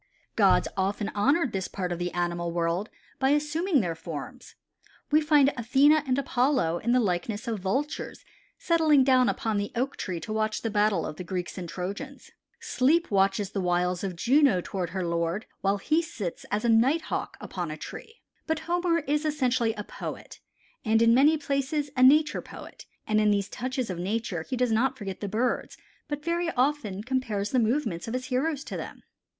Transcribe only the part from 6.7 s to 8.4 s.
in the likeness of Vultures